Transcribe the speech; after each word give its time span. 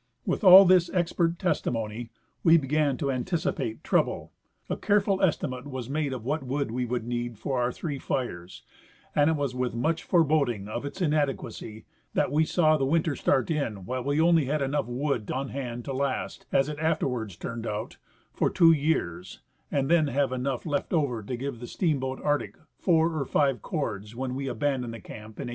With 0.25 0.43
all 0.43 0.65
this 0.65 0.89
expert 0.95 1.37
testimony 1.37 2.09
Ave 2.43 2.57
began 2.57 2.97
to 2.97 3.11
anticipate 3.11 3.83
trouble. 3.83 4.31
186 4.65 4.65
J. 4.65 4.65
E. 4.65 4.65
McGrath— 4.65 4.67
The 4.67 4.73
AlasJcan 4.73 4.73
Boundary 4.73 4.75
Survey. 4.75 4.79
A 4.79 4.87
careful 4.87 5.21
estimate 5.61 5.67
was 5.69 5.89
niade 5.91 6.13
of 6.15 6.25
what 6.25 6.43
wood 6.43 6.71
we 6.71 6.85
would 6.87 7.05
need 7.07 7.37
for 7.37 7.61
our 7.61 7.71
three 7.71 7.99
fires, 7.99 8.63
and 9.15 9.29
it 9.29 9.35
was 9.35 9.53
with 9.53 9.75
much 9.75 10.01
foreboding 10.01 10.67
of 10.67 10.85
its 10.87 11.03
inadequacy 11.03 11.85
that 12.15 12.31
we 12.31 12.43
saw 12.45 12.77
the 12.77 12.83
winter 12.85 13.15
start 13.15 13.51
in 13.51 13.85
while 13.85 14.03
we 14.03 14.17
had 14.45 14.61
onl}^ 14.61 14.65
enough 14.65 14.87
wood 14.87 15.29
on 15.29 15.49
hand 15.49 15.85
to 15.85 15.93
last, 15.93 16.47
as 16.51 16.67
it 16.67 16.79
afterwards 16.79 17.35
turned 17.35 17.67
out, 17.67 17.97
for 18.33 18.49
two 18.49 18.71
years, 18.71 19.41
and 19.71 19.87
then 19.87 20.07
have 20.07 20.31
enough 20.31 20.65
left 20.65 20.93
over 20.93 21.21
to 21.21 21.37
give 21.37 21.59
the 21.59 21.67
steamboat 21.67 22.19
Arctic 22.23 22.57
four 22.79 23.13
or 23.15 23.23
five 23.25 23.61
cords 23.61 24.15
when 24.15 24.33
we 24.33 24.47
abandoned 24.47 24.95
the 24.95 24.99
camp 24.99 25.37
in 25.39 25.47
1891. 25.47 25.49